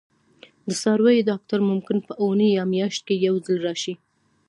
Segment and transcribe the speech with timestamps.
[0.67, 3.93] د څارویو ډاکټر ممکن په اونۍ یا میاشت کې یو ځل راشي